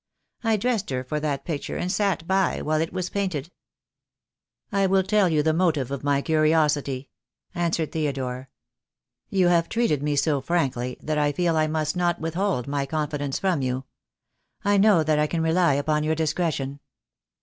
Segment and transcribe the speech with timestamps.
[0.43, 3.51] I dressed her for that picture and sat by while it was painted."
[4.71, 5.07] THE DAY WILL COME.
[5.09, 7.09] 265 "I will tell you the motive of my curiosity,"
[7.53, 8.49] answered Theodore.
[9.29, 13.37] "You have treated me so frankly that I feel I must not withhold my confidence
[13.37, 13.83] from you.
[14.65, 16.79] I know that I can rely upon your discretion."